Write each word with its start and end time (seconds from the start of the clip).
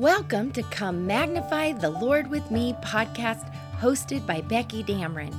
Welcome 0.00 0.50
to 0.52 0.62
Come 0.62 1.06
Magnify 1.06 1.72
the 1.72 1.90
Lord 1.90 2.30
with 2.30 2.50
Me 2.50 2.74
podcast 2.82 3.54
hosted 3.78 4.26
by 4.26 4.40
Becky 4.40 4.82
Dameron. 4.82 5.36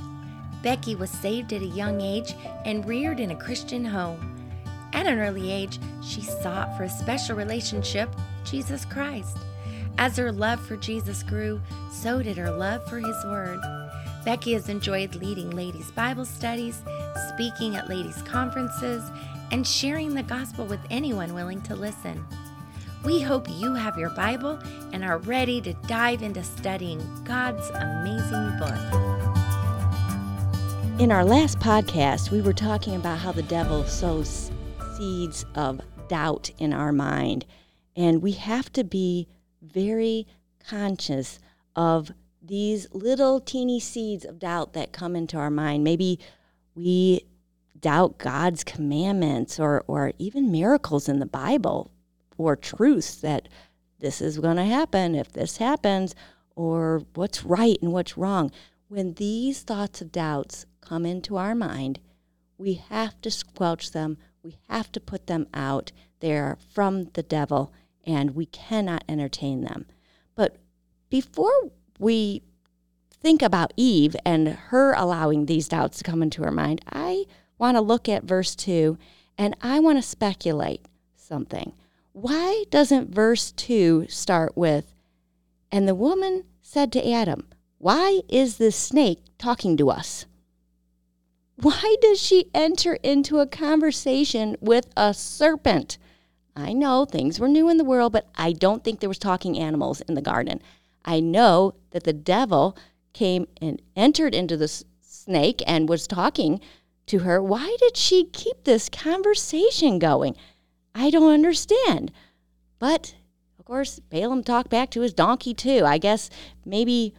Becky 0.62 0.94
was 0.94 1.10
saved 1.10 1.52
at 1.52 1.62
a 1.62 1.66
young 1.66 2.00
age 2.00 2.36
and 2.64 2.86
reared 2.86 3.18
in 3.18 3.32
a 3.32 3.36
Christian 3.36 3.84
home. 3.84 4.40
At 4.92 5.08
an 5.08 5.18
early 5.18 5.50
age, 5.50 5.80
she 6.00 6.22
sought 6.22 6.76
for 6.76 6.84
a 6.84 6.88
special 6.88 7.34
relationship, 7.34 8.08
Jesus 8.44 8.84
Christ. 8.84 9.36
As 9.98 10.16
her 10.16 10.30
love 10.30 10.64
for 10.64 10.76
Jesus 10.76 11.24
grew, 11.24 11.60
so 11.90 12.22
did 12.22 12.36
her 12.36 12.52
love 12.52 12.88
for 12.88 13.00
His 13.00 13.24
Word. 13.24 13.58
Becky 14.24 14.52
has 14.52 14.68
enjoyed 14.68 15.16
leading 15.16 15.50
ladies' 15.50 15.90
Bible 15.90 16.24
studies, 16.24 16.82
speaking 17.30 17.74
at 17.74 17.88
ladies' 17.88 18.22
conferences, 18.22 19.02
and 19.50 19.66
sharing 19.66 20.14
the 20.14 20.22
gospel 20.22 20.66
with 20.66 20.78
anyone 20.88 21.34
willing 21.34 21.62
to 21.62 21.74
listen. 21.74 22.24
We 23.04 23.20
hope 23.20 23.48
you 23.50 23.74
have 23.74 23.98
your 23.98 24.10
Bible 24.10 24.60
and 24.92 25.04
are 25.04 25.18
ready 25.18 25.60
to 25.62 25.72
dive 25.88 26.22
into 26.22 26.44
studying 26.44 27.00
God's 27.24 27.68
amazing 27.70 28.56
book. 28.60 28.78
In 31.00 31.10
our 31.10 31.24
last 31.24 31.58
podcast, 31.58 32.30
we 32.30 32.40
were 32.40 32.52
talking 32.52 32.94
about 32.94 33.18
how 33.18 33.32
the 33.32 33.42
devil 33.42 33.82
sows 33.84 34.52
seeds 34.96 35.44
of 35.56 35.80
doubt 36.06 36.52
in 36.58 36.72
our 36.72 36.92
mind. 36.92 37.44
And 37.96 38.22
we 38.22 38.32
have 38.32 38.72
to 38.74 38.84
be 38.84 39.26
very 39.60 40.28
conscious 40.64 41.40
of 41.74 42.12
these 42.40 42.86
little 42.92 43.40
teeny 43.40 43.80
seeds 43.80 44.24
of 44.24 44.38
doubt 44.38 44.74
that 44.74 44.92
come 44.92 45.16
into 45.16 45.36
our 45.36 45.50
mind. 45.50 45.82
Maybe 45.82 46.20
we 46.76 47.26
doubt 47.80 48.18
God's 48.18 48.62
commandments 48.62 49.58
or, 49.58 49.82
or 49.88 50.12
even 50.18 50.52
miracles 50.52 51.08
in 51.08 51.18
the 51.18 51.26
Bible 51.26 51.90
or 52.38 52.56
truths 52.56 53.16
that 53.16 53.48
this 53.98 54.20
is 54.20 54.38
going 54.38 54.56
to 54.56 54.64
happen 54.64 55.14
if 55.14 55.32
this 55.32 55.58
happens 55.58 56.14
or 56.54 57.02
what's 57.14 57.44
right 57.44 57.78
and 57.80 57.92
what's 57.92 58.18
wrong. 58.18 58.50
When 58.88 59.14
these 59.14 59.62
thoughts 59.62 60.00
of 60.00 60.12
doubts 60.12 60.66
come 60.80 61.06
into 61.06 61.36
our 61.36 61.54
mind, 61.54 62.00
we 62.58 62.74
have 62.74 63.20
to 63.22 63.30
squelch 63.30 63.92
them. 63.92 64.18
We 64.42 64.58
have 64.68 64.92
to 64.92 65.00
put 65.00 65.26
them 65.26 65.46
out. 65.54 65.92
They 66.20 66.32
are 66.36 66.58
from 66.72 67.04
the 67.14 67.22
devil, 67.22 67.72
and 68.04 68.34
we 68.34 68.46
cannot 68.46 69.04
entertain 69.08 69.62
them. 69.62 69.86
But 70.34 70.58
before 71.08 71.70
we 71.98 72.42
think 73.20 73.40
about 73.40 73.72
Eve 73.76 74.16
and 74.24 74.48
her 74.48 74.92
allowing 74.94 75.46
these 75.46 75.68
doubts 75.68 75.98
to 75.98 76.04
come 76.04 76.22
into 76.22 76.42
her 76.42 76.50
mind, 76.50 76.82
I 76.92 77.24
want 77.58 77.76
to 77.76 77.80
look 77.80 78.08
at 78.08 78.24
verse 78.24 78.56
2 78.56 78.98
and 79.38 79.56
I 79.62 79.78
want 79.78 79.98
to 79.98 80.02
speculate 80.02 80.86
something. 81.14 81.72
Why 82.12 82.64
doesn't 82.68 83.14
verse 83.14 83.52
2 83.52 84.06
start 84.08 84.54
with, 84.54 84.94
and 85.70 85.88
the 85.88 85.94
woman 85.94 86.44
said 86.60 86.92
to 86.92 87.10
Adam, 87.10 87.48
Why 87.78 88.20
is 88.28 88.58
this 88.58 88.76
snake 88.76 89.20
talking 89.38 89.78
to 89.78 89.88
us? 89.88 90.26
Why 91.56 91.96
does 92.02 92.20
she 92.20 92.50
enter 92.54 92.94
into 93.02 93.38
a 93.38 93.46
conversation 93.46 94.56
with 94.60 94.88
a 94.94 95.14
serpent? 95.14 95.96
I 96.54 96.74
know 96.74 97.06
things 97.06 97.40
were 97.40 97.48
new 97.48 97.70
in 97.70 97.78
the 97.78 97.84
world, 97.84 98.12
but 98.12 98.28
I 98.34 98.52
don't 98.52 98.84
think 98.84 99.00
there 99.00 99.08
was 99.08 99.18
talking 99.18 99.58
animals 99.58 100.02
in 100.02 100.14
the 100.14 100.20
garden. 100.20 100.60
I 101.06 101.20
know 101.20 101.74
that 101.92 102.04
the 102.04 102.12
devil 102.12 102.76
came 103.14 103.46
and 103.60 103.80
entered 103.96 104.34
into 104.34 104.58
the 104.58 104.68
snake 105.00 105.62
and 105.66 105.88
was 105.88 106.06
talking 106.06 106.60
to 107.06 107.20
her. 107.20 107.42
Why 107.42 107.74
did 107.80 107.96
she 107.96 108.24
keep 108.24 108.64
this 108.64 108.90
conversation 108.90 109.98
going? 109.98 110.36
I 110.94 111.10
don't 111.10 111.32
understand. 111.32 112.12
But 112.78 113.14
of 113.58 113.64
course, 113.64 114.00
Balaam 114.00 114.42
talked 114.42 114.70
back 114.70 114.90
to 114.90 115.00
his 115.02 115.12
donkey 115.14 115.54
too. 115.54 115.84
I 115.84 115.98
guess 115.98 116.30
maybe 116.64 117.14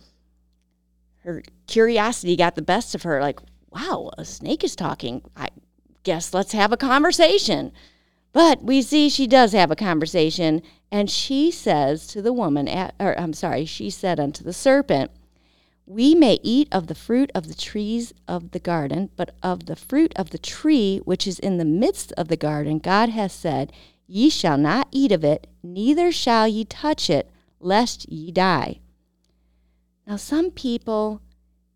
her 1.19 1.41
curiosity 1.67 2.35
got 2.35 2.55
the 2.55 2.61
best 2.61 2.93
of 2.93 3.03
her. 3.03 3.21
Like, 3.21 3.39
wow, 3.71 4.11
a 4.17 4.25
snake 4.25 4.63
is 4.63 4.75
talking. 4.75 5.21
I 5.35 5.47
guess 6.03 6.33
let's 6.33 6.51
have 6.51 6.71
a 6.71 6.77
conversation. 6.77 7.71
But 8.33 8.63
we 8.63 8.81
see 8.81 9.09
she 9.09 9.27
does 9.27 9.53
have 9.53 9.71
a 9.71 9.75
conversation, 9.75 10.61
and 10.91 11.09
she 11.09 11.51
says 11.51 12.07
to 12.07 12.21
the 12.21 12.33
woman, 12.33 12.67
or 12.99 13.17
I'm 13.17 13.33
sorry, 13.33 13.65
she 13.65 13.89
said 13.89 14.19
unto 14.19 14.43
the 14.43 14.53
serpent, 14.53 15.11
We 15.85 16.15
may 16.15 16.39
eat 16.43 16.69
of 16.71 16.87
the 16.87 16.95
fruit 16.95 17.29
of 17.35 17.47
the 17.47 17.53
trees 17.53 18.13
of 18.27 18.51
the 18.51 18.59
garden, 18.59 19.09
but 19.17 19.35
of 19.43 19.65
the 19.65 19.75
fruit 19.75 20.13
of 20.15 20.29
the 20.29 20.37
tree 20.37 20.99
which 21.03 21.27
is 21.27 21.39
in 21.39 21.57
the 21.57 21.65
midst 21.65 22.13
of 22.13 22.29
the 22.29 22.37
garden, 22.37 22.79
God 22.79 23.09
has 23.09 23.33
said, 23.33 23.73
Ye 24.07 24.29
shall 24.29 24.57
not 24.57 24.87
eat 24.91 25.11
of 25.11 25.23
it, 25.23 25.47
neither 25.61 26.11
shall 26.11 26.47
ye 26.47 26.63
touch 26.63 27.09
it, 27.09 27.29
lest 27.59 28.09
ye 28.09 28.31
die. 28.31 28.79
Now, 30.07 30.15
some 30.15 30.51
people 30.51 31.21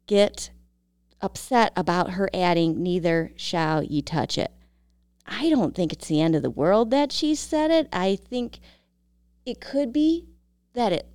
get 0.06 0.52
upset 1.22 1.74
about 1.76 2.12
her 2.12 2.30
adding, 2.34 2.82
Neither 2.82 3.34
shall 3.36 3.84
ye 3.84 4.02
touch 4.02 4.38
it. 4.38 4.52
I 5.26 5.50
don't 5.50 5.76
think 5.76 5.92
it's 5.92 6.08
the 6.08 6.22
end 6.22 6.36
of 6.36 6.44
the 6.44 6.50
world 6.50 6.92
that 6.92 7.12
she 7.12 7.36
said 7.36 7.72
it. 7.72 7.90
I 7.92 8.16
think 8.16 8.60
it 9.46 9.60
could 9.60 9.92
be 9.92 10.28
that 10.74 10.94
it 10.94 11.08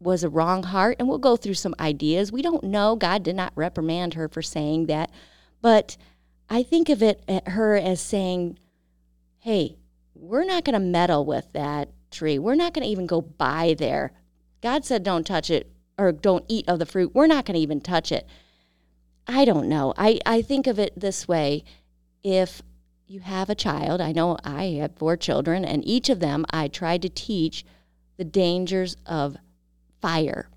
was 0.00 0.22
a 0.22 0.28
wrong 0.28 0.62
heart, 0.62 0.96
and 0.98 1.08
we'll 1.08 1.18
go 1.18 1.36
through 1.36 1.54
some 1.54 1.74
ideas. 1.80 2.32
We 2.32 2.42
don't 2.42 2.64
know. 2.64 2.96
God 2.96 3.22
did 3.22 3.36
not 3.36 3.52
reprimand 3.54 4.14
her 4.14 4.28
for 4.28 4.42
saying 4.42 4.86
that. 4.86 5.10
But 5.62 5.96
I 6.50 6.62
think 6.62 6.88
of 6.88 7.02
it 7.02 7.22
at 7.26 7.48
her 7.48 7.76
as 7.76 8.00
saying, 8.00 8.58
Hey, 9.38 9.76
we're 10.14 10.44
not 10.44 10.64
going 10.64 10.74
to 10.74 10.80
meddle 10.80 11.24
with 11.24 11.52
that 11.52 11.90
tree. 12.10 12.38
We're 12.38 12.54
not 12.54 12.74
going 12.74 12.84
to 12.84 12.90
even 12.90 13.06
go 13.06 13.20
by 13.20 13.74
there. 13.78 14.12
God 14.62 14.84
said, 14.84 15.02
Don't 15.02 15.26
touch 15.26 15.50
it 15.50 15.70
or 15.98 16.12
don't 16.12 16.44
eat 16.48 16.68
of 16.68 16.78
the 16.78 16.86
fruit. 16.86 17.14
We're 17.14 17.26
not 17.26 17.46
going 17.46 17.54
to 17.54 17.60
even 17.60 17.80
touch 17.80 18.12
it. 18.12 18.26
I 19.26 19.44
don't 19.44 19.68
know. 19.68 19.94
I, 19.96 20.20
I 20.24 20.42
think 20.42 20.66
of 20.66 20.78
it 20.78 20.98
this 20.98 21.26
way 21.26 21.64
if 22.22 22.62
you 23.06 23.20
have 23.20 23.48
a 23.48 23.54
child, 23.54 24.00
I 24.00 24.12
know 24.12 24.36
I 24.44 24.64
have 24.80 24.96
four 24.96 25.16
children, 25.16 25.64
and 25.64 25.86
each 25.86 26.08
of 26.08 26.18
them 26.18 26.44
I 26.50 26.66
tried 26.68 27.02
to 27.02 27.08
teach 27.08 27.64
the 28.16 28.24
dangers 28.24 28.96
of 29.06 29.36
fire. 30.00 30.48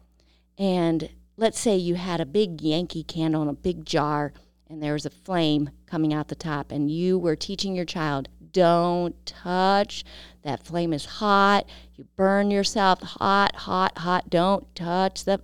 And 0.57 1.09
let's 1.37 1.59
say 1.59 1.75
you 1.75 1.95
had 1.95 2.21
a 2.21 2.25
big 2.25 2.61
Yankee 2.61 3.03
candle 3.03 3.41
in 3.41 3.47
a 3.47 3.53
big 3.53 3.85
jar, 3.85 4.33
and 4.69 4.83
there 4.83 4.93
was 4.93 5.05
a 5.05 5.09
flame 5.09 5.69
coming 5.85 6.13
out 6.13 6.27
the 6.27 6.35
top, 6.35 6.71
and 6.71 6.91
you 6.91 7.17
were 7.17 7.35
teaching 7.35 7.75
your 7.75 7.85
child, 7.85 8.29
don't 8.51 9.25
touch. 9.25 10.03
That 10.43 10.65
flame 10.65 10.93
is 10.93 11.05
hot. 11.05 11.67
You 11.95 12.05
burn 12.15 12.51
yourself 12.51 13.01
hot, 13.01 13.55
hot, 13.55 13.99
hot. 13.99 14.29
Don't 14.29 14.73
touch 14.75 15.23
the 15.25 15.41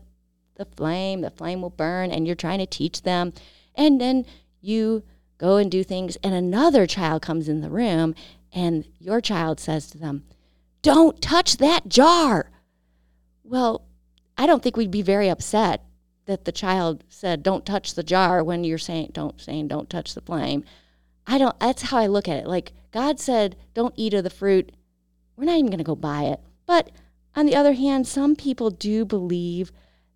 the 0.55 0.65
flame, 0.65 1.19
the 1.19 1.29
flame 1.29 1.61
will 1.61 1.69
burn, 1.69 2.11
and 2.11 2.25
you're 2.25 2.35
trying 2.35 2.59
to 2.59 2.65
teach 2.65 3.01
them. 3.01 3.33
And 3.75 3.99
then 3.99 4.25
you 4.61 5.03
go 5.37 5.57
and 5.57 5.69
do 5.69 5.83
things, 5.83 6.15
and 6.23 6.33
another 6.33 6.87
child 6.87 7.21
comes 7.21 7.49
in 7.49 7.59
the 7.59 7.69
room, 7.69 8.15
and 8.53 8.87
your 8.97 9.19
child 9.19 9.59
says 9.59 9.89
to 9.89 9.97
them, 9.97 10.23
Don't 10.81 11.21
touch 11.21 11.57
that 11.57 11.89
jar. 11.89 12.51
Well, 13.47 13.83
I 14.37 14.47
don't 14.47 14.63
think 14.63 14.75
we'd 14.75 14.91
be 14.91 15.03
very 15.03 15.29
upset 15.29 15.83
that 16.25 16.45
the 16.45 16.51
child 16.51 17.03
said, 17.07 17.43
Don't 17.43 17.65
touch 17.65 17.93
the 17.93 18.03
jar 18.03 18.43
when 18.43 18.63
you're 18.63 18.77
saying, 18.77 19.11
Don't 19.13 19.39
saying, 19.39 19.67
Don't 19.67 19.89
touch 19.89 20.15
the 20.15 20.21
flame. 20.21 20.63
I 21.27 21.37
don't, 21.37 21.57
that's 21.59 21.83
how 21.83 21.97
I 21.97 22.07
look 22.07 22.27
at 22.27 22.37
it. 22.37 22.47
Like 22.47 22.73
God 22.91 23.19
said, 23.19 23.55
Don't 23.73 23.93
eat 23.95 24.13
of 24.13 24.23
the 24.23 24.29
fruit. 24.29 24.71
We're 25.35 25.45
not 25.45 25.57
even 25.57 25.67
going 25.67 25.77
to 25.77 25.83
go 25.83 25.95
by 25.95 26.23
it. 26.23 26.39
But 26.65 26.91
on 27.35 27.45
the 27.45 27.55
other 27.55 27.73
hand, 27.73 28.07
some 28.07 28.35
people 28.35 28.71
do 28.71 29.05
believe 29.05 29.71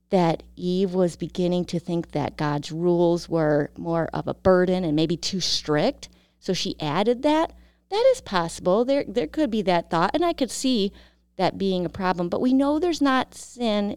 that 0.10 0.42
Eve 0.56 0.94
was 0.96 1.16
beginning 1.16 1.66
to 1.66 1.80
think 1.80 2.12
that 2.12 2.38
God's 2.38 2.72
rules 2.72 3.30
were 3.30 3.70
more 3.78 4.10
of 4.12 4.28
a 4.28 4.34
burden 4.34 4.84
and 4.84 4.96
maybe 4.96 5.16
too 5.16 5.40
strict. 5.40 6.10
So 6.40 6.54
she 6.54 6.80
added 6.80 7.22
that. 7.22 7.54
That 7.92 8.12
is 8.12 8.22
possible. 8.22 8.86
There, 8.86 9.04
there 9.08 9.28
could 9.28 9.52
be 9.52 9.62
that 9.64 9.90
thought, 9.92 10.12
and 10.14 10.26
I 10.26 10.34
could 10.34 10.52
see 10.52 10.92
that 11.40 11.58
being 11.58 11.86
a 11.86 11.90
problem. 11.90 12.30
But 12.30 12.42
we 12.42 12.54
know 12.54 12.78
there's 12.78 13.02
not 13.02 13.34
sin 13.34 13.96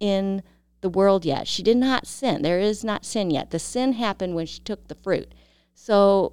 in 0.00 0.42
the 0.80 0.88
world 0.88 1.24
yet. 1.24 1.46
She 1.46 1.62
did 1.62 1.76
not 1.76 2.06
sin. 2.06 2.42
There 2.42 2.58
is 2.58 2.82
not 2.82 3.04
sin 3.04 3.30
yet. 3.30 3.50
The 3.50 3.58
sin 3.58 3.92
happened 3.92 4.34
when 4.34 4.46
she 4.46 4.60
took 4.60 4.88
the 4.88 4.94
fruit. 4.94 5.32
So 5.74 6.32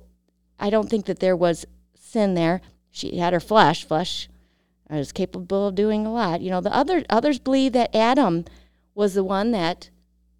I 0.57 0.69
don't 0.69 0.89
think 0.89 1.05
that 1.05 1.19
there 1.19 1.35
was 1.35 1.65
sin 1.93 2.35
there. 2.35 2.61
She 2.89 3.17
had 3.17 3.33
her 3.33 3.39
flesh. 3.41 3.83
Flesh 3.83 4.29
is 4.89 5.11
capable 5.11 5.67
of 5.67 5.75
doing 5.75 6.05
a 6.05 6.13
lot. 6.13 6.41
You 6.41 6.51
know, 6.51 6.61
the 6.61 6.73
other 6.73 7.03
others 7.09 7.37
believe 7.37 7.73
that 7.73 7.93
Adam 7.93 8.45
was 8.93 9.13
the 9.13 9.23
one 9.23 9.51
that 9.51 9.89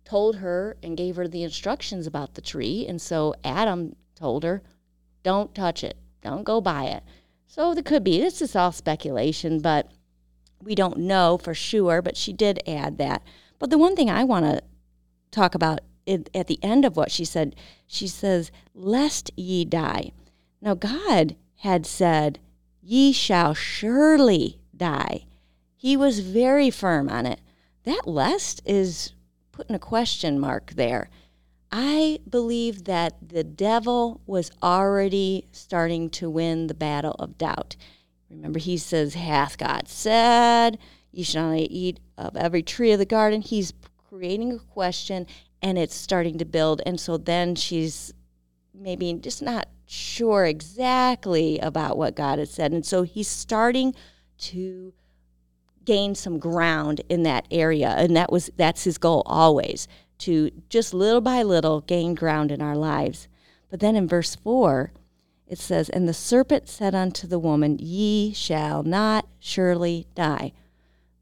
told 0.05 0.37
her 0.37 0.77
and 0.81 0.95
gave 0.95 1.17
her 1.17 1.27
the 1.27 1.43
instructions 1.43 2.07
about 2.07 2.35
the 2.35 2.41
tree. 2.41 2.85
And 2.87 3.01
so 3.01 3.33
Adam 3.43 3.97
told 4.15 4.43
her, 4.43 4.63
don't 5.23 5.53
touch 5.53 5.83
it, 5.83 5.97
don't 6.21 6.43
go 6.43 6.61
by 6.61 6.85
it. 6.85 7.03
So 7.47 7.73
there 7.73 7.83
could 7.83 8.03
be, 8.03 8.19
this 8.19 8.41
is 8.41 8.55
all 8.55 8.71
speculation, 8.71 9.59
but 9.59 9.91
we 10.61 10.75
don't 10.75 10.97
know 10.97 11.37
for 11.37 11.53
sure, 11.53 12.01
but 12.01 12.17
she 12.17 12.33
did 12.33 12.61
add 12.67 12.97
that. 12.97 13.21
But 13.59 13.69
the 13.69 13.77
one 13.77 13.95
thing 13.95 14.09
I 14.09 14.23
want 14.23 14.45
to 14.45 14.61
talk 15.31 15.55
about 15.55 15.81
at 16.07 16.47
the 16.47 16.59
end 16.61 16.85
of 16.85 16.95
what 16.95 17.11
she 17.11 17.25
said, 17.25 17.55
she 17.87 18.07
says, 18.07 18.51
Lest 18.73 19.31
ye 19.35 19.65
die. 19.65 20.11
Now, 20.61 20.75
God 20.75 21.35
had 21.57 21.85
said, 21.85 22.39
Ye 22.81 23.11
shall 23.11 23.53
surely 23.53 24.59
die. 24.75 25.25
He 25.75 25.97
was 25.97 26.19
very 26.19 26.69
firm 26.69 27.09
on 27.09 27.25
it. 27.25 27.39
That 27.83 28.07
lest 28.07 28.61
is 28.65 29.13
putting 29.51 29.75
a 29.75 29.79
question 29.79 30.39
mark 30.39 30.73
there. 30.75 31.09
I 31.71 32.19
believe 32.29 32.85
that 32.85 33.15
the 33.27 33.43
devil 33.43 34.21
was 34.25 34.51
already 34.61 35.47
starting 35.51 36.09
to 36.11 36.29
win 36.29 36.67
the 36.67 36.73
battle 36.73 37.15
of 37.19 37.37
doubt. 37.37 37.75
Remember, 38.35 38.59
he 38.59 38.77
says, 38.77 39.13
Hath 39.13 39.57
God 39.57 39.87
said, 39.87 40.77
You 41.11 41.23
shall 41.23 41.49
not 41.49 41.67
eat 41.69 41.99
of 42.17 42.35
every 42.35 42.63
tree 42.63 42.91
of 42.91 42.99
the 42.99 43.05
garden? 43.05 43.41
He's 43.41 43.73
creating 44.09 44.53
a 44.53 44.59
question 44.59 45.27
and 45.61 45.77
it's 45.77 45.95
starting 45.95 46.37
to 46.37 46.45
build. 46.45 46.81
And 46.85 46.99
so 46.99 47.17
then 47.17 47.55
she's 47.55 48.13
maybe 48.73 49.13
just 49.13 49.41
not 49.41 49.67
sure 49.85 50.45
exactly 50.45 51.59
about 51.59 51.97
what 51.97 52.15
God 52.15 52.39
has 52.39 52.51
said. 52.51 52.71
And 52.71 52.85
so 52.85 53.03
he's 53.03 53.27
starting 53.27 53.95
to 54.37 54.93
gain 55.85 56.15
some 56.15 56.39
ground 56.39 57.01
in 57.09 57.23
that 57.23 57.47
area. 57.51 57.89
And 57.89 58.15
that 58.15 58.31
was 58.31 58.49
that's 58.57 58.83
his 58.83 58.97
goal 58.97 59.23
always 59.25 59.87
to 60.19 60.51
just 60.69 60.93
little 60.93 61.21
by 61.21 61.43
little 61.43 61.81
gain 61.81 62.15
ground 62.15 62.51
in 62.51 62.61
our 62.61 62.75
lives. 62.75 63.27
But 63.69 63.79
then 63.79 63.95
in 63.95 64.07
verse 64.07 64.35
4, 64.35 64.91
it 65.47 65.59
says, 65.59 65.89
And 65.89 66.07
the 66.07 66.13
serpent 66.13 66.67
said 66.67 66.95
unto 66.95 67.27
the 67.27 67.39
woman, 67.39 67.77
Ye 67.79 68.33
shall 68.33 68.83
not 68.83 69.27
surely 69.39 70.07
die. 70.15 70.53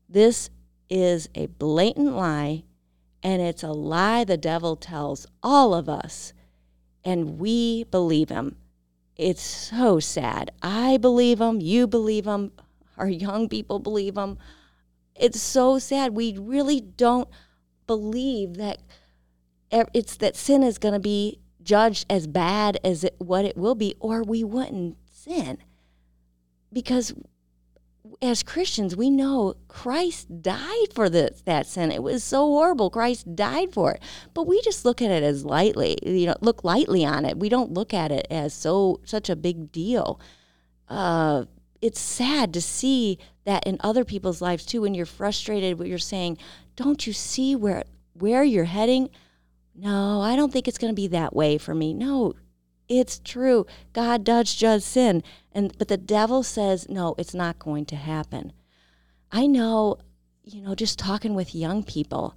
This 0.08 0.50
is 0.90 1.28
a 1.36 1.48
blatant 1.48 2.16
lie, 2.16 2.64
and 3.22 3.42
it's 3.42 3.64
a 3.64 3.72
lie 3.72 4.24
the 4.24 4.38
devil 4.38 4.76
tells 4.76 5.26
all 5.42 5.74
of 5.74 5.90
us, 5.90 6.34
and 7.04 7.40
we 7.40 7.84
believe 7.86 8.30
him. 8.30 8.56
It's 9.16 9.42
so 9.42 10.00
sad. 10.00 10.52
I 10.62 10.98
believe 10.98 11.42
him, 11.42 11.60
you 11.62 11.88
believe 11.88 12.26
him, 12.26 12.52
our 12.98 13.10
young 13.10 13.50
people 13.50 13.80
believe 13.80 14.18
him. 14.18 14.38
It's 15.16 15.42
so 15.42 15.80
sad. 15.80 16.16
We 16.16 16.38
really 16.38 16.80
don't 16.82 17.30
believe 17.86 18.56
that 18.56 18.80
it's 19.72 20.16
that 20.18 20.36
sin 20.36 20.64
is 20.64 20.78
going 20.78 20.94
to 20.94 21.00
be 21.00 21.40
judged 21.64 22.06
as 22.10 22.28
bad 22.28 22.78
as 22.84 23.04
it, 23.04 23.16
what 23.18 23.46
it 23.46 23.58
will 23.58 23.76
be, 23.76 23.96
or 24.00 24.24
we 24.24 24.44
wouldn't 24.44 24.98
sin. 25.12 25.58
Because 26.72 27.14
as 28.22 28.44
Christians, 28.44 28.96
we 28.96 29.10
know 29.10 29.56
Christ 29.68 30.42
died 30.42 30.94
for 30.94 31.10
this, 31.10 31.42
that 31.46 31.66
sin. 31.66 31.92
It 31.92 32.04
was 32.04 32.24
so 32.24 32.42
horrible. 32.48 32.90
Christ 32.90 33.36
died 33.36 33.74
for 33.74 33.94
it, 33.94 34.02
but 34.34 34.48
we 34.48 34.62
just 34.62 34.86
look 34.86 35.02
at 35.02 35.12
it 35.12 35.24
as 35.24 35.46
lightly. 35.46 35.98
You 36.04 36.28
know, 36.28 36.36
look 36.42 36.64
lightly 36.64 37.06
on 37.06 37.26
it. 37.26 37.38
We 37.38 37.50
don't 37.50 37.74
look 37.74 37.94
at 37.94 38.12
it 38.12 38.28
as 38.30 38.54
so 38.54 39.00
such 39.04 39.30
a 39.30 39.36
big 39.36 39.72
deal. 39.72 40.20
Uh, 40.90 41.46
it's 41.82 42.00
sad 42.00 42.54
to 42.54 42.62
see 42.62 43.20
that 43.46 43.66
in 43.68 43.78
other 43.82 44.06
people's 44.06 44.42
lives 44.42 44.66
too. 44.66 44.82
When 44.82 44.94
you're 44.94 45.06
frustrated, 45.06 45.78
what 45.80 45.88
you're 45.88 45.98
saying, 45.98 46.38
don't 46.76 47.06
you 47.06 47.14
see 47.14 47.56
where 47.56 47.84
where 48.14 48.44
you're 48.44 48.66
heading? 48.66 49.10
No, 49.76 50.22
I 50.22 50.36
don't 50.36 50.54
think 50.54 50.68
it's 50.68 50.78
going 50.78 50.92
to 50.92 51.02
be 51.02 51.08
that 51.08 51.36
way 51.36 51.58
for 51.58 51.74
me. 51.74 51.94
No, 51.94 52.34
it's 52.88 53.20
true. 53.20 53.66
God 53.94 54.24
does 54.24 54.54
judge 54.54 54.84
sin, 54.84 55.24
and 55.52 55.76
but 55.78 55.88
the 55.88 55.98
devil 55.98 56.44
says 56.44 56.88
no, 56.90 57.16
it's 57.18 57.34
not 57.34 57.60
going 57.60 57.86
to 57.86 57.96
happen. 57.96 58.54
I 59.32 59.48
know, 59.48 59.98
you 60.44 60.62
know, 60.62 60.76
just 60.76 61.00
talking 61.00 61.34
with 61.34 61.56
young 61.56 61.84
people, 61.84 62.36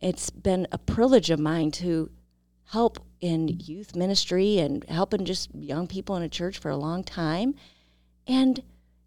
it's 0.00 0.30
been 0.30 0.68
a 0.70 0.78
privilege 0.78 1.30
of 1.30 1.40
mine 1.40 1.72
to 1.72 2.10
help 2.66 2.98
in 3.20 3.48
youth 3.48 3.96
ministry 3.96 4.58
and 4.58 4.84
helping 4.84 5.24
just 5.24 5.52
young 5.54 5.86
people 5.86 6.16
in 6.16 6.22
a 6.22 6.28
church 6.28 6.58
for 6.58 6.70
a 6.70 6.76
long 6.76 7.02
time. 7.02 7.54
And 8.26 8.62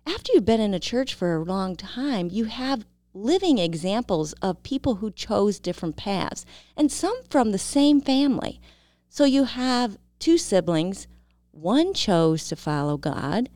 after 0.06 0.34
you've 0.34 0.46
been 0.46 0.62
in 0.62 0.74
a 0.74 0.80
church 0.80 1.14
for 1.14 1.36
a 1.36 1.44
long 1.44 1.76
time, 1.76 2.30
you 2.32 2.46
have 2.46 2.86
living 3.14 3.58
examples 3.58 4.34
of 4.42 4.64
people 4.64 4.96
who 4.96 5.12
chose 5.12 5.60
different 5.60 5.96
paths, 5.96 6.46
and 6.78 6.92
some 6.92 7.16
from 7.30 7.52
the 7.52 7.58
same 7.58 8.02
family. 8.02 8.62
So 9.10 9.26
you 9.26 9.46
have 9.46 9.98
two 10.20 10.38
siblings. 10.38 11.08
One 11.52 11.94
chose 11.94 12.48
to 12.50 12.56
follow 12.56 12.98
God 12.98 13.50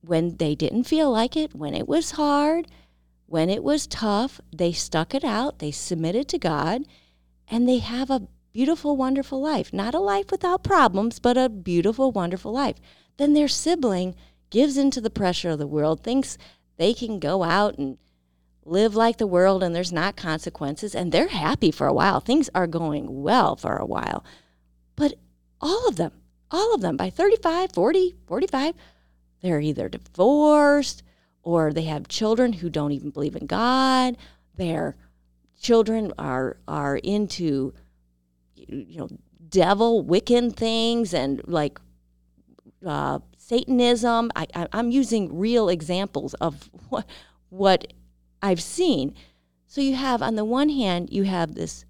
when 0.00 0.36
they 0.36 0.54
didn't 0.54 0.84
feel 0.84 1.10
like 1.10 1.36
it, 1.36 1.54
when 1.54 1.74
it 1.74 1.86
was 1.86 2.12
hard, 2.12 2.66
when 3.26 3.48
it 3.48 3.62
was 3.62 3.86
tough. 3.86 4.40
They 4.54 4.72
stuck 4.72 5.14
it 5.14 5.24
out, 5.24 5.58
they 5.58 5.70
submitted 5.70 6.28
to 6.28 6.38
God, 6.38 6.82
and 7.48 7.68
they 7.68 7.78
have 7.78 8.10
a 8.10 8.26
beautiful, 8.52 8.96
wonderful 8.96 9.40
life. 9.40 9.72
Not 9.72 9.94
a 9.94 10.00
life 10.00 10.30
without 10.30 10.64
problems, 10.64 11.18
but 11.18 11.38
a 11.38 11.48
beautiful, 11.48 12.12
wonderful 12.12 12.52
life. 12.52 12.76
Then 13.16 13.32
their 13.32 13.48
sibling 13.48 14.14
gives 14.50 14.76
into 14.76 15.00
the 15.00 15.10
pressure 15.10 15.50
of 15.50 15.58
the 15.58 15.66
world, 15.66 16.02
thinks 16.02 16.36
they 16.76 16.92
can 16.92 17.18
go 17.18 17.42
out 17.42 17.78
and 17.78 17.96
live 18.64 18.94
like 18.94 19.18
the 19.18 19.26
world 19.26 19.62
and 19.62 19.74
there's 19.74 19.92
not 19.92 20.16
consequences 20.16 20.94
and 20.94 21.10
they're 21.10 21.28
happy 21.28 21.70
for 21.70 21.86
a 21.86 21.92
while. 21.92 22.20
Things 22.20 22.48
are 22.54 22.66
going 22.66 23.22
well 23.22 23.56
for 23.56 23.76
a 23.76 23.86
while. 23.86 24.24
But 24.96 25.14
all 25.60 25.88
of 25.88 25.96
them, 25.96 26.12
all 26.50 26.74
of 26.74 26.80
them 26.80 26.96
by 26.96 27.10
35, 27.10 27.72
40, 27.72 28.14
45, 28.26 28.74
they're 29.42 29.60
either 29.60 29.88
divorced 29.88 31.02
or 31.42 31.72
they 31.72 31.84
have 31.84 32.08
children 32.08 32.54
who 32.54 32.70
don't 32.70 32.92
even 32.92 33.10
believe 33.10 33.36
in 33.36 33.46
God. 33.46 34.16
Their 34.56 34.96
children 35.60 36.12
are 36.18 36.58
are 36.68 36.96
into 36.96 37.72
you 38.54 38.98
know 38.98 39.08
devil 39.48 40.04
Wiccan 40.04 40.54
things 40.54 41.12
and 41.12 41.40
like 41.46 41.78
uh, 42.86 43.20
Satanism. 43.36 44.30
I, 44.36 44.46
I, 44.54 44.68
I'm 44.72 44.90
using 44.90 45.36
real 45.36 45.68
examples 45.68 46.34
of 46.34 46.70
what 46.88 47.06
what 47.48 47.92
I've 48.42 48.60
seen. 48.60 49.14
So 49.66 49.80
you 49.80 49.94
have, 49.94 50.20
on 50.20 50.34
the 50.34 50.44
one 50.44 50.68
hand, 50.68 51.10
you 51.10 51.22
have 51.22 51.54
this 51.54 51.84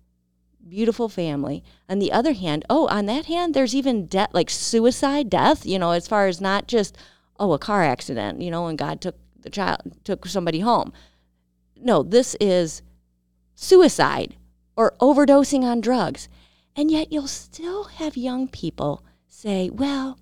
beautiful 0.69 1.09
family. 1.09 1.65
On 1.89 1.99
the 1.99 2.13
other 2.13 2.33
hand, 2.35 2.65
oh, 2.71 2.87
on 2.89 3.07
that 3.07 3.27
hand, 3.27 3.55
there's 3.55 3.75
even 3.75 4.07
death, 4.07 4.31
like 4.33 4.51
suicide, 4.51 5.29
death, 5.31 5.67
you 5.67 5.79
know, 5.79 5.91
as 5.91 6.07
far 6.07 6.27
as 6.27 6.41
not 6.41 6.69
just, 6.69 6.97
oh, 7.41 7.53
a 7.53 7.59
car 7.59 7.83
accident, 7.83 8.41
you 8.41 8.51
know, 8.51 8.67
and 8.67 8.79
God 8.79 9.01
took 9.01 9.17
the 9.41 9.51
child, 9.51 9.81
took 10.05 10.27
somebody 10.27 10.61
home. 10.61 10.93
No, 11.77 12.03
this 12.03 12.37
is 12.41 12.83
suicide 13.55 14.37
or 14.77 14.95
overdosing 15.01 15.63
on 15.63 15.81
drugs. 15.81 16.29
And 16.77 16.91
yet 16.91 17.13
you'll 17.13 17.27
still 17.27 17.85
have 17.85 18.17
young 18.17 18.49
people 18.49 19.05
say, 19.27 19.69
well, 19.69 20.19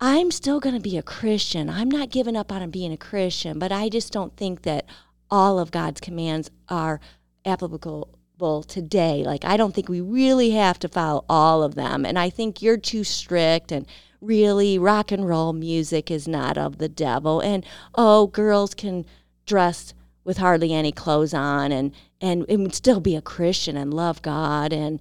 I'm 0.00 0.32
still 0.32 0.58
going 0.58 0.74
to 0.74 0.80
be 0.80 0.98
a 0.98 1.02
Christian. 1.02 1.70
I'm 1.70 1.88
not 1.88 2.10
giving 2.10 2.36
up 2.36 2.50
on 2.50 2.68
being 2.70 2.92
a 2.92 2.96
Christian, 2.96 3.58
but 3.58 3.70
I 3.70 3.88
just 3.88 4.12
don't 4.12 4.36
think 4.36 4.62
that 4.62 4.84
all 5.32 5.58
of 5.58 5.70
God's 5.70 5.98
commands 5.98 6.50
are 6.68 7.00
applicable 7.46 8.62
today. 8.68 9.24
Like, 9.24 9.46
I 9.46 9.56
don't 9.56 9.74
think 9.74 9.88
we 9.88 10.02
really 10.02 10.50
have 10.50 10.78
to 10.80 10.88
follow 10.88 11.24
all 11.26 11.62
of 11.62 11.74
them. 11.74 12.04
And 12.04 12.18
I 12.18 12.28
think 12.28 12.60
you're 12.60 12.76
too 12.76 13.02
strict 13.02 13.72
and 13.72 13.86
really 14.20 14.78
rock 14.78 15.10
and 15.10 15.26
roll 15.26 15.54
music 15.54 16.10
is 16.10 16.28
not 16.28 16.58
of 16.58 16.76
the 16.76 16.88
devil. 16.88 17.40
And 17.40 17.64
oh, 17.94 18.26
girls 18.26 18.74
can 18.74 19.06
dress 19.46 19.94
with 20.22 20.36
hardly 20.36 20.74
any 20.74 20.92
clothes 20.92 21.32
on 21.32 21.72
and, 21.72 21.92
and, 22.20 22.44
and 22.50 22.74
still 22.74 23.00
be 23.00 23.16
a 23.16 23.22
Christian 23.22 23.74
and 23.74 23.94
love 23.94 24.20
God. 24.20 24.70
And 24.70 25.00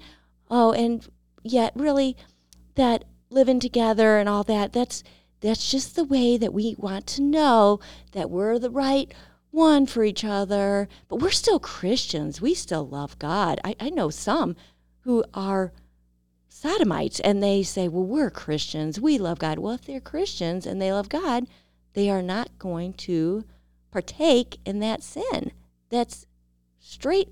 oh, 0.49 0.71
and 0.71 1.05
yet, 1.43 1.73
really, 1.75 2.15
that 2.75 3.03
living 3.29 3.59
together 3.59 4.17
and 4.17 4.29
all 4.29 4.45
that. 4.45 4.71
That's 4.71 5.03
that's 5.41 5.69
just 5.71 5.95
the 5.95 6.03
way 6.03 6.37
that 6.37 6.53
we 6.53 6.75
want 6.77 7.07
to 7.07 7.21
know 7.21 7.79
that 8.11 8.29
we're 8.29 8.59
the 8.59 8.69
right 8.69 9.11
one 9.51 9.85
for 9.85 10.03
each 10.03 10.23
other. 10.23 10.87
But 11.07 11.17
we're 11.17 11.29
still 11.29 11.59
Christians. 11.59 12.41
We 12.41 12.53
still 12.53 12.87
love 12.87 13.19
God. 13.19 13.59
I, 13.63 13.75
I 13.79 13.89
know 13.89 14.09
some 14.09 14.55
who 15.01 15.23
are 15.33 15.71
sodomites 16.49 17.19
and 17.19 17.41
they 17.41 17.63
say, 17.63 17.87
Well, 17.87 18.05
we're 18.05 18.29
Christians. 18.29 18.99
We 18.99 19.17
love 19.17 19.39
God. 19.39 19.59
Well, 19.59 19.73
if 19.73 19.85
they're 19.85 19.99
Christians 19.99 20.65
and 20.65 20.81
they 20.81 20.91
love 20.91 21.09
God, 21.09 21.45
they 21.93 22.09
are 22.09 22.21
not 22.21 22.57
going 22.57 22.93
to 22.93 23.43
partake 23.91 24.57
in 24.65 24.79
that 24.79 25.03
sin. 25.03 25.51
That's 25.89 26.25
straight 26.79 27.29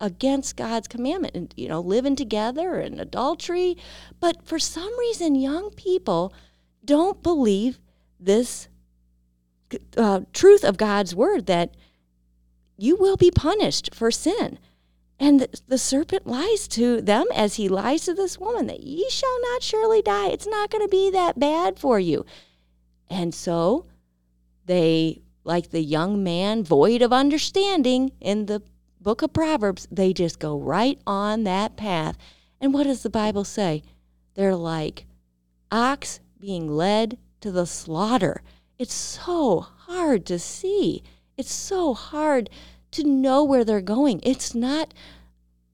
against 0.00 0.56
God's 0.56 0.88
commandment 0.88 1.34
and 1.34 1.54
you 1.56 1.68
know 1.68 1.80
living 1.80 2.16
together 2.16 2.78
and 2.80 3.00
adultery 3.00 3.78
but 4.20 4.46
for 4.46 4.58
some 4.58 4.98
reason 4.98 5.34
young 5.34 5.70
people 5.70 6.34
don't 6.84 7.22
believe 7.22 7.78
this 8.20 8.68
uh, 9.96 10.20
truth 10.32 10.64
of 10.64 10.76
God's 10.76 11.14
word 11.14 11.46
that 11.46 11.74
you 12.76 12.96
will 12.96 13.16
be 13.16 13.30
punished 13.30 13.94
for 13.94 14.10
sin 14.10 14.58
and 15.18 15.40
the, 15.40 15.60
the, 15.66 15.78
serpent 15.78 16.26
lies 16.26 16.68
to 16.68 17.00
them 17.00 17.24
as 17.34 17.54
he 17.54 17.68
lies 17.68 18.04
to 18.04 18.14
this 18.14 18.38
woman 18.38 18.66
that 18.66 18.80
ye 18.80 19.08
shall 19.08 19.40
not 19.52 19.62
surely 19.62 20.02
die 20.02 20.28
it's 20.28 20.46
not 20.46 20.70
going 20.70 20.84
to 20.84 20.88
be 20.88 21.10
that 21.10 21.38
bad 21.38 21.78
for 21.78 21.98
you 21.98 22.24
and 23.08 23.34
so 23.34 23.86
they 24.66 25.22
like 25.42 25.70
the 25.70 25.82
young 25.82 26.22
man 26.22 26.64
void 26.64 27.02
of 27.02 27.12
understanding 27.12 28.12
in 28.20 28.46
the 28.46 28.62
book 29.06 29.22
of 29.22 29.32
Proverbs, 29.32 29.86
they 29.88 30.12
just 30.12 30.40
go 30.40 30.58
right 30.58 31.00
on 31.06 31.44
that 31.44 31.76
path. 31.76 32.18
And 32.60 32.74
what 32.74 32.84
does 32.88 33.04
the 33.04 33.08
Bible 33.08 33.44
say? 33.44 33.84
They're 34.34 34.56
like 34.56 35.06
ox 35.70 36.18
being 36.40 36.66
led 36.68 37.16
to 37.40 37.52
the 37.52 37.66
slaughter. 37.66 38.42
It's 38.78 38.94
so 38.94 39.60
hard 39.60 40.26
to 40.26 40.38
see. 40.38 41.02
It's 41.36 41.52
so 41.52 41.94
hard 41.94 42.50
to 42.92 43.04
know 43.04 43.42
where 43.44 43.64
they're 43.64 43.80
going. 43.80 44.20
It's 44.22 44.54
not 44.54 44.92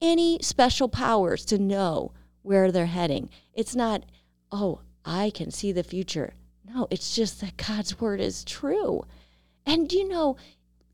any 0.01 0.39
special 0.43 0.89
powers 0.89 1.45
to 1.47 1.59
know 1.59 2.13
where 2.43 2.73
they're 2.73 2.87
heading. 2.87 3.31
It's 3.55 3.75
not, 3.75 4.05
oh, 4.51 4.81
I 5.05 5.31
can 5.31 5.51
see 5.51 5.73
the 5.73 5.83
future. 5.83 6.35
No, 6.65 6.87
it's 6.91 7.15
just 7.15 7.41
that 7.41 7.57
God's 7.57 8.01
word 8.01 8.21
is 8.21 8.45
true. 8.45 9.05
And 9.67 9.93
you 9.93 10.09
know, 10.09 10.37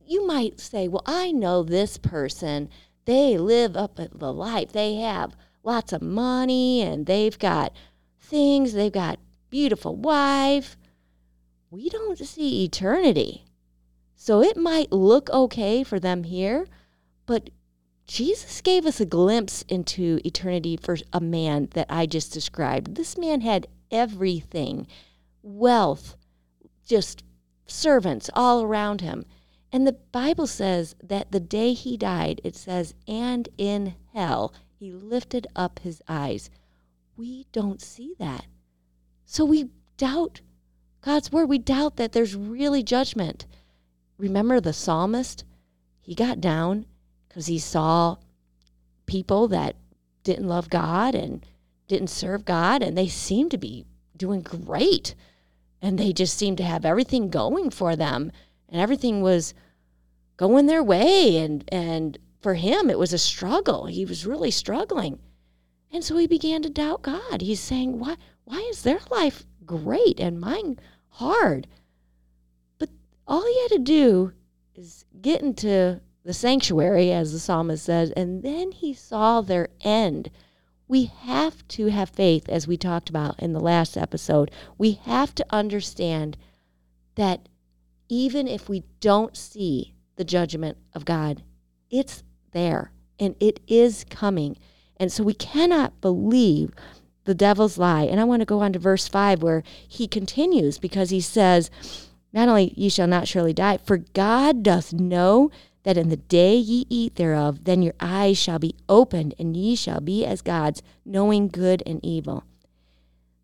you 0.04 0.26
might 0.26 0.60
say, 0.60 0.88
well, 0.88 1.02
I 1.06 1.32
know 1.32 1.62
this 1.62 1.98
person. 1.98 2.70
They 3.04 3.38
live 3.38 3.76
up 3.76 3.96
the 3.96 4.32
life. 4.32 4.72
They 4.72 4.96
have 4.96 5.36
lots 5.62 5.92
of 5.92 6.02
money 6.02 6.82
and 6.82 7.06
they've 7.06 7.38
got 7.38 7.74
things. 8.18 8.72
They've 8.72 8.92
got 8.92 9.18
beautiful 9.50 9.96
wife. 9.96 10.76
We 11.70 11.88
don't 11.88 12.18
see 12.18 12.64
eternity. 12.64 13.44
So 14.14 14.42
it 14.42 14.56
might 14.56 14.90
look 14.90 15.30
okay 15.30 15.84
for 15.84 16.00
them 16.00 16.25
here, 16.25 16.66
but 17.26 17.50
Jesus 18.06 18.62
gave 18.62 18.87
us 18.87 19.00
a 19.00 19.06
glimpse 19.06 19.62
into 19.68 20.18
eternity 20.25 20.76
for 20.76 20.96
a 21.12 21.20
man 21.20 21.68
that 21.75 21.87
I 21.90 22.06
just 22.06 22.32
described. 22.32 22.94
This 22.94 23.18
man 23.18 23.42
had 23.42 23.66
everything 23.90 24.87
wealth, 25.42 26.16
just 26.87 27.22
servants 27.66 28.30
all 28.32 28.62
around 28.62 29.02
him. 29.02 29.25
And 29.70 29.87
the 29.87 29.92
Bible 29.92 30.46
says 30.46 30.96
that 31.02 31.30
the 31.30 31.40
day 31.40 31.75
he 31.75 31.98
died, 31.98 32.40
it 32.42 32.56
says, 32.56 32.94
and 33.06 33.48
in 33.58 33.94
hell, 34.14 34.54
he 34.78 34.90
lifted 34.90 35.46
up 35.54 35.80
his 35.80 36.00
eyes. 36.08 36.48
We 37.14 37.46
don't 37.52 37.82
see 37.82 38.14
that. 38.18 38.46
So 39.26 39.44
we 39.44 39.68
doubt 39.98 40.40
God's 41.08 41.32
word. 41.32 41.48
We 41.48 41.58
doubt 41.58 41.96
that 41.96 42.12
there's 42.12 42.34
really 42.34 42.82
judgment 42.82 43.46
remember 44.18 44.60
the 44.60 44.74
psalmist? 44.74 45.42
He 46.02 46.14
got 46.14 46.38
down 46.38 46.84
because 47.26 47.46
he 47.46 47.58
saw 47.58 48.16
people 49.06 49.48
that 49.48 49.76
didn't 50.22 50.48
love 50.48 50.68
God 50.68 51.14
and 51.14 51.46
didn't 51.86 52.10
serve 52.10 52.44
God, 52.44 52.82
and 52.82 52.98
they 52.98 53.08
seemed 53.08 53.50
to 53.52 53.56
be 53.56 53.86
doing 54.18 54.42
great. 54.42 55.14
And 55.80 55.98
they 55.98 56.12
just 56.12 56.36
seemed 56.36 56.58
to 56.58 56.64
have 56.64 56.84
everything 56.84 57.30
going 57.30 57.70
for 57.70 57.96
them, 57.96 58.30
and 58.68 58.78
everything 58.78 59.22
was 59.22 59.54
going 60.36 60.66
their 60.66 60.82
way. 60.82 61.38
And, 61.38 61.64
and 61.68 62.18
for 62.42 62.52
him, 62.52 62.90
it 62.90 62.98
was 62.98 63.14
a 63.14 63.18
struggle. 63.18 63.86
He 63.86 64.04
was 64.04 64.26
really 64.26 64.50
struggling. 64.50 65.20
And 65.90 66.04
so 66.04 66.18
he 66.18 66.26
began 66.26 66.60
to 66.62 66.68
doubt 66.68 67.00
God. 67.00 67.40
He's 67.40 67.60
saying, 67.60 67.98
Why, 67.98 68.16
why 68.44 68.58
is 68.70 68.82
their 68.82 69.00
life 69.10 69.46
great 69.64 70.20
and 70.20 70.40
mine 70.40 70.78
hard? 71.10 71.66
But 72.78 72.90
all 73.26 73.44
he 73.44 73.62
had 73.62 73.72
to 73.72 73.78
do 73.78 74.32
is 74.74 75.04
get 75.20 75.42
into 75.42 76.00
the 76.24 76.34
sanctuary, 76.34 77.10
as 77.12 77.32
the 77.32 77.38
psalmist 77.38 77.84
says, 77.84 78.10
and 78.10 78.42
then 78.42 78.72
he 78.72 78.92
saw 78.92 79.40
their 79.40 79.68
end. 79.80 80.30
We 80.86 81.06
have 81.06 81.66
to 81.68 81.86
have 81.86 82.10
faith, 82.10 82.48
as 82.48 82.66
we 82.66 82.76
talked 82.76 83.08
about 83.08 83.40
in 83.40 83.52
the 83.52 83.60
last 83.60 83.96
episode. 83.96 84.50
We 84.76 84.92
have 84.92 85.34
to 85.36 85.46
understand 85.50 86.36
that 87.14 87.48
even 88.08 88.46
if 88.48 88.68
we 88.68 88.84
don't 89.00 89.36
see 89.36 89.94
the 90.16 90.24
judgment 90.24 90.78
of 90.94 91.04
God, 91.04 91.42
it's 91.90 92.22
there 92.52 92.92
and 93.18 93.34
it 93.40 93.60
is 93.66 94.04
coming. 94.08 94.56
And 94.96 95.12
so 95.12 95.22
we 95.22 95.34
cannot 95.34 96.00
believe 96.00 96.72
the 97.28 97.35
devil's 97.35 97.76
lie. 97.76 98.04
And 98.04 98.18
I 98.18 98.25
want 98.25 98.40
to 98.40 98.47
go 98.47 98.61
on 98.61 98.73
to 98.73 98.78
verse 98.78 99.06
5 99.06 99.42
where 99.42 99.62
he 99.87 100.08
continues 100.08 100.78
because 100.78 101.11
he 101.11 101.20
says, 101.20 101.70
not 102.32 102.49
only 102.49 102.73
ye 102.75 102.88
shall 102.88 103.06
not 103.06 103.28
surely 103.28 103.52
die, 103.52 103.76
for 103.76 103.99
God 103.99 104.62
doth 104.62 104.94
know 104.94 105.50
that 105.82 105.99
in 105.99 106.08
the 106.08 106.16
day 106.16 106.56
ye 106.56 106.87
eat 106.88 107.16
thereof, 107.16 107.64
then 107.64 107.82
your 107.82 107.92
eyes 108.00 108.38
shall 108.38 108.58
be 108.58 108.75
opened, 108.88 109.35
and 109.38 109.56
ye 109.56 109.76
shall 109.76 110.00
be 110.00 110.25
as 110.25 110.40
gods, 110.40 110.82
knowing 111.04 111.49
good 111.49 111.82
and 111.85 112.00
evil. 112.02 112.44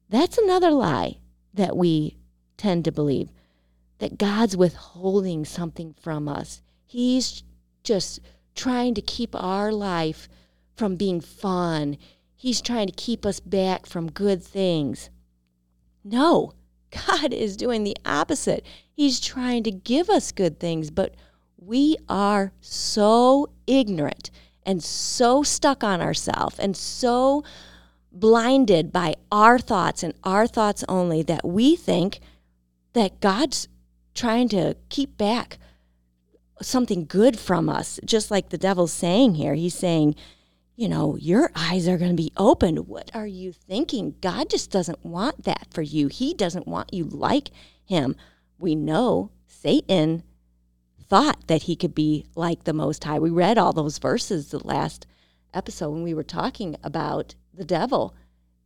That's 0.09 0.38
another 0.38 0.71
lie 0.71 1.19
that 1.53 1.76
we 1.76 2.17
tend 2.57 2.87
to 2.87 2.93
believe 2.93 3.29
that 3.99 4.19
God's 4.19 4.57
withholding 4.57 5.45
something 5.45 5.95
from 6.00 6.26
us. 6.26 6.62
He's 6.87 7.43
just 7.83 8.21
trying 8.55 8.95
to 8.95 9.03
keep 9.03 9.35
our 9.35 9.73
life 9.73 10.26
from 10.75 10.97
being 10.97 11.21
fun. 11.21 11.99
He's 12.45 12.61
trying 12.61 12.89
to 12.89 12.93
keep 12.93 13.25
us 13.25 13.41
back 13.41 13.87
from 13.87 14.11
good 14.11 14.45
things. 14.45 15.09
No, 16.05 16.53
God 17.09 17.33
is 17.33 17.57
doing 17.57 17.85
the 17.85 17.97
opposite. 18.05 18.67
He's 18.93 19.19
trying 19.19 19.63
to 19.63 19.71
give 19.71 20.11
us 20.11 20.31
good 20.31 20.61
things, 20.61 20.91
but 20.91 21.15
we 21.57 21.97
are 22.07 22.53
so 22.61 23.49
ignorant 23.67 24.31
and 24.67 24.85
so 24.85 25.43
stuck 25.43 25.83
on 25.83 26.03
ourselves 26.03 26.59
and 26.59 26.77
so 26.77 27.45
blinded 28.13 28.93
by 28.93 29.15
our 29.33 29.59
thoughts 29.59 30.03
and 30.03 30.13
our 30.23 30.47
thoughts 30.47 30.85
only 30.87 31.23
that 31.23 31.47
we 31.47 31.77
think 31.77 32.21
that 32.93 33.21
God's 33.21 33.69
trying 34.13 34.51
to 34.51 34.77
keep 34.91 35.17
back 35.17 35.57
something 36.61 37.07
good 37.07 37.39
from 37.39 37.71
us, 37.71 37.99
just 38.05 38.31
like 38.31 38.51
the 38.51 38.59
devil's 38.59 38.93
saying 38.93 39.37
here. 39.37 39.55
He's 39.55 39.75
saying, 39.75 40.15
you 40.76 40.88
know, 40.88 41.16
your 41.16 41.50
eyes 41.54 41.87
are 41.87 41.99
going 41.99 42.11
to 42.11 42.23
be 42.23 42.33
opened. 42.37 42.88
What 42.88 43.11
are 43.14 43.26
you 43.26 43.52
thinking? 43.52 44.16
God 44.21 44.50
just 44.50 44.71
doesn't 44.71 45.04
want 45.04 45.45
that 45.45 45.69
for 45.71 45.83
you. 45.83 46.09
He 46.09 46.35
doesn't 46.35 46.66
want 46.66 46.93
you 46.93 47.04
like 47.04 47.50
him. 47.85 48.16
We 48.59 48.75
know 48.75 49.31
Satan 49.47 50.25
thought 51.09 51.47
that 51.47 51.62
he 51.62 51.76
could 51.76 51.95
be 51.95 52.26
like 52.35 52.64
the 52.64 52.73
Most 52.73 53.04
High. 53.04 53.19
We 53.19 53.31
read 53.31 53.59
all 53.59 53.73
those 53.73 53.99
verses 53.99 54.50
the 54.50 54.66
last 54.66 55.07
episode 55.52 55.90
when 55.90 56.02
we 56.02 56.14
were 56.14 56.25
talking 56.25 56.76
about 56.83 57.35
the 57.52 57.64
devil. 57.64 58.14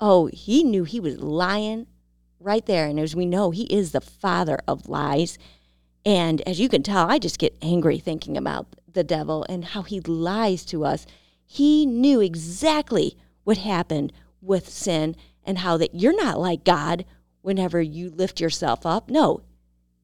Oh, 0.01 0.27
he 0.27 0.65
knew 0.65 0.85
he 0.85 1.01
was 1.01 1.19
lying 1.19 1.87
right 2.41 2.65
there. 2.65 2.87
And 2.87 2.99
as 2.99 3.15
we 3.15 3.27
know, 3.27 3.51
he 3.51 3.65
is 3.65 3.93
the 3.93 4.01
father 4.01 4.61
of 4.67 4.89
lies. 4.89 5.37
And 6.07 6.41
as 6.43 6.59
you 6.59 6.71
can 6.71 6.83
tell, 6.83 7.11
I 7.11 7.19
just 7.19 7.39
get 7.39 7.59
angry 7.61 7.99
thinking 7.99 8.37
about 8.39 8.67
the 8.91 9.05
devil 9.05 9.45
and 9.49 9.65
how 9.65 9.83
he 9.83 10.01
lies 10.01 10.65
to 10.67 10.85
us 10.85 11.07
he 11.49 11.85
knew 11.85 12.21
exactly 12.21 13.17
what 13.43 13.59
happened 13.59 14.13
with 14.41 14.69
sin 14.69 15.17
and 15.43 15.59
how 15.59 15.77
that 15.79 15.95
you're 15.95 16.15
not 16.15 16.39
like 16.39 16.63
God 16.63 17.05
whenever 17.43 17.83
you 17.83 18.11
lift 18.11 18.41
yourself 18.41 18.87
up. 18.87 19.11
No, 19.11 19.41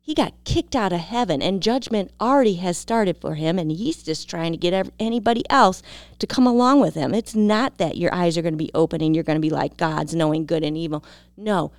he 0.01 0.15
got 0.15 0.43
kicked 0.45 0.75
out 0.75 0.93
of 0.93 0.99
heaven 0.99 1.41
and 1.41 1.63
judgment 1.63 2.11
already 2.21 2.55
has 2.55 2.77
started 2.77 3.17
for 3.19 3.37
him 3.37 3.59
and 3.59 3.71
he's 3.71 4.03
just 4.03 4.29
trying 4.29 4.51
to 4.51 4.59
get 4.59 4.91
anybody 4.99 5.45
else 5.49 5.83
to 6.19 6.27
come 6.27 6.47
along 6.47 6.81
with 6.81 6.95
him. 6.95 7.15
It's 7.15 7.37
not 7.37 7.79
that 7.79 7.99
your 7.99 8.13
eyes 8.13 8.37
are 8.37 8.43
going 8.43 8.55
to 8.55 8.59
be 8.59 8.73
open 8.75 9.01
and 9.01 9.15
you're 9.15 9.23
going 9.23 9.37
to 9.37 9.41
be 9.41 9.51
like 9.51 9.77
gods 9.77 10.15
knowing 10.15 10.47
good 10.47 10.65
and 10.65 10.77
evil. 10.77 11.05
No 11.37 11.71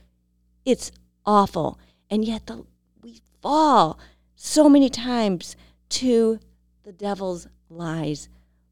it's 0.65 0.91
awful. 1.25 1.79
And 2.10 2.25
yet 2.25 2.48
the, 2.48 2.65
we 3.01 3.22
fall 3.41 4.00
so 4.36 4.67
many 4.67 4.89
times 4.89 5.55
to 5.89 6.39
the 6.84 6.91
devil's 6.91 7.48
lies 7.69 8.27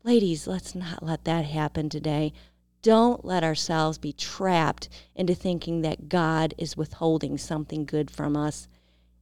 Ladies, 0.05 0.47
let's 0.47 0.75
not 0.75 1.01
let 1.01 1.23
that 1.23 1.45
happen 1.45 1.87
today. 1.87 2.33
Don't 2.81 3.23
let 3.23 3.41
ourselves 3.41 3.97
be 3.97 4.11
trapped 4.11 4.89
into 5.15 5.33
thinking 5.33 5.81
that 5.81 6.09
God 6.09 6.53
is 6.57 6.75
withholding 6.75 7.37
something 7.37 7.85
good 7.85 8.11
from 8.11 8.35
us. 8.35 8.67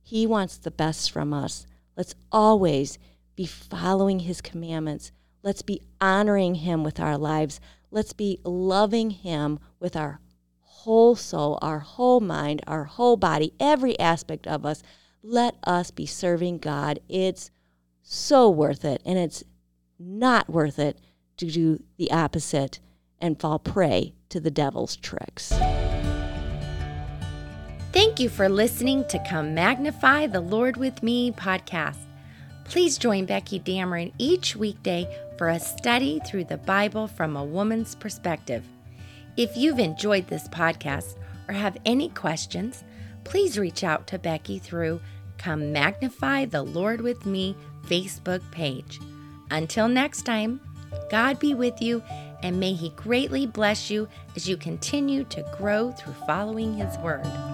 He 0.02 0.26
wants 0.26 0.58
the 0.58 0.72
best 0.72 1.12
from 1.12 1.34
us. 1.34 1.68
Let's 1.96 2.16
always 2.32 2.98
be 3.36 3.46
following 3.46 4.22
His 4.22 4.42
commandments. 4.42 5.12
Let's 5.44 5.62
be 5.62 5.84
honoring 6.02 6.56
Him 6.56 6.84
with 6.84 7.00
our 7.00 7.16
lives. 7.16 7.60
Let's 7.92 8.14
be 8.14 8.40
loving 8.44 9.12
Him 9.12 9.60
with 9.80 9.96
our 9.96 10.20
whole 10.62 11.16
soul, 11.16 11.60
our 11.62 11.80
whole 11.80 12.22
mind, 12.22 12.64
our 12.66 12.86
whole 12.86 13.18
body, 13.18 13.54
every 13.60 14.00
aspect 14.00 14.48
of 14.48 14.66
us. 14.66 14.82
Let 15.22 15.58
us 15.64 15.92
be 15.92 16.08
serving 16.08 16.58
God. 16.58 17.02
It's 17.08 17.52
so 18.02 18.50
worth 18.50 18.84
it. 18.84 19.04
And 19.06 19.20
it's 19.20 19.44
not 20.02 20.50
worth 20.50 20.80
it 20.80 21.00
to 21.38 21.46
do 21.46 21.84
the 21.98 22.12
opposite 22.12 22.80
and 23.20 23.40
fall 23.40 23.60
prey 23.60 24.14
to 24.30 24.40
the 24.40 24.52
devil's 24.52 24.96
tricks. 24.96 25.54
Thank 27.92 28.20
you 28.20 28.30
for 28.30 28.48
listening 28.48 29.06
to 29.10 29.24
Come 29.30 29.54
Magnify 29.54 30.28
the 30.28 30.40
Lord 30.42 30.78
with 30.78 31.04
Me 31.04 31.32
podcast. 31.32 31.98
Please 32.66 32.98
join 32.98 33.26
Becky 33.26 33.60
Dameron 33.60 34.14
each 34.18 34.56
weekday 34.56 35.06
for 35.38 35.50
a 35.50 35.60
study 35.60 36.22
through 36.26 36.46
the 36.46 36.58
Bible 36.58 37.08
from 37.08 37.36
a 37.36 37.44
woman's 37.44 37.96
perspective. 37.96 38.64
If 39.36 39.58
you've 39.58 39.80
enjoyed 39.80 40.28
this 40.28 40.48
podcast 40.48 41.18
or 41.50 41.54
have 41.54 41.78
any 41.86 42.10
questions, 42.10 42.84
please 43.24 43.60
reach 43.60 43.84
out 43.84 44.08
to 44.08 44.20
Becky 44.20 44.58
through 44.58 45.02
Come 45.38 45.74
Magnify 45.74 46.46
the 46.46 46.64
Lord 46.64 47.02
with 47.02 47.26
Me 47.26 47.56
Facebook 47.88 48.42
page. 48.52 49.00
Until 49.52 49.90
next 49.90 50.22
time, 50.24 50.62
God 51.10 51.38
be 51.40 51.54
with 51.54 51.82
you, 51.82 52.02
and 52.42 52.60
may 52.60 52.74
He 52.74 52.90
greatly 52.92 53.46
bless 53.46 53.92
you 53.92 54.08
as 54.36 54.48
you 54.48 54.58
continue 54.58 55.26
to 55.26 55.46
grow 55.58 55.92
through 55.92 56.16
following 56.26 56.76
His 56.76 56.98
Word. 57.00 57.51